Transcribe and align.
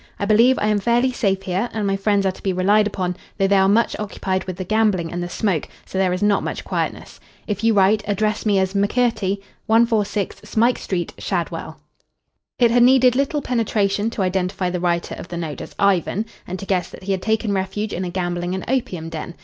I 0.17 0.25
believe 0.25 0.57
I 0.57 0.65
am 0.65 0.79
fairly 0.79 1.11
safe 1.11 1.43
here, 1.43 1.69
and 1.73 1.85
my 1.85 1.95
friends 1.95 2.25
are 2.25 2.31
to 2.31 2.41
be 2.41 2.51
relied 2.53 2.87
upon, 2.87 3.15
though 3.37 3.45
they 3.45 3.57
are 3.57 3.69
much 3.69 3.95
occupied 3.99 4.45
with 4.45 4.55
the 4.57 4.63
gambling 4.63 5.11
and 5.13 5.21
the 5.21 5.29
smoke, 5.29 5.69
so 5.85 5.99
there 5.99 6.11
is 6.11 6.23
not 6.23 6.41
much 6.43 6.63
quietness. 6.63 7.19
If 7.45 7.63
you 7.63 7.75
write, 7.75 8.01
address 8.07 8.43
me 8.43 8.57
as 8.57 8.73
Mackirty, 8.73 9.43
146 9.67 10.37
Smike 10.49 10.79
Street, 10.79 11.13
Shadwell." 11.19 11.79
It 12.57 12.71
had 12.71 12.81
needed 12.81 13.15
little 13.15 13.43
penetration 13.43 14.09
to 14.09 14.23
identify 14.23 14.71
the 14.71 14.79
writer 14.79 15.13
of 15.19 15.27
the 15.27 15.37
note 15.37 15.61
as 15.61 15.75
Ivan, 15.77 16.25
and 16.47 16.57
to 16.57 16.65
guess 16.65 16.89
that 16.89 17.03
he 17.03 17.11
had 17.11 17.21
taken 17.21 17.53
refuge 17.53 17.93
in 17.93 18.03
a 18.03 18.09
gambling 18.09 18.55
and 18.55 18.65
opium 18.67 19.09
den. 19.09 19.35